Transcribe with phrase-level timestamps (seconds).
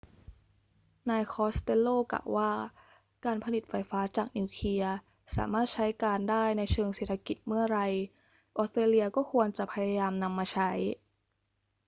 [1.09, 2.51] นายคอสเตลโลกล่าวว่า
[3.25, 4.95] การผลิตไฟฟ้าจากนิวเคลียร์
[5.35, 7.79] สามารถใช้การได้ในเชิงเศรษฐกิจเมื่อไร
[8.57, 10.71] ออสเตรเลียก็ควรจะพยายามนำมาใช้